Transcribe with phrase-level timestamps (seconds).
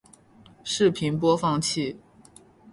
[0.63, 1.99] 视频播放器